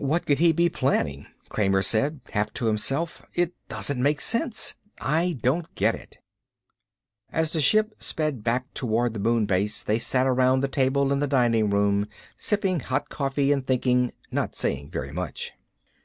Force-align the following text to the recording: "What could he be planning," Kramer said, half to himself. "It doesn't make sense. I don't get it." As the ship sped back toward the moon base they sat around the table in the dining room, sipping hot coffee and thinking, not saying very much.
"What 0.00 0.26
could 0.26 0.40
he 0.40 0.50
be 0.50 0.68
planning," 0.68 1.24
Kramer 1.48 1.82
said, 1.82 2.18
half 2.32 2.52
to 2.54 2.66
himself. 2.66 3.22
"It 3.32 3.52
doesn't 3.68 4.02
make 4.02 4.20
sense. 4.20 4.74
I 5.00 5.38
don't 5.40 5.72
get 5.76 5.94
it." 5.94 6.18
As 7.30 7.52
the 7.52 7.60
ship 7.60 7.94
sped 8.00 8.42
back 8.42 8.74
toward 8.74 9.14
the 9.14 9.20
moon 9.20 9.46
base 9.46 9.84
they 9.84 10.00
sat 10.00 10.26
around 10.26 10.62
the 10.62 10.66
table 10.66 11.12
in 11.12 11.20
the 11.20 11.28
dining 11.28 11.70
room, 11.70 12.08
sipping 12.36 12.80
hot 12.80 13.08
coffee 13.08 13.52
and 13.52 13.64
thinking, 13.64 14.10
not 14.32 14.56
saying 14.56 14.90
very 14.90 15.12
much. 15.12 15.52